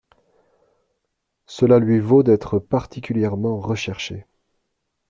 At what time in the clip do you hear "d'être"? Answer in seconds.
2.23-2.57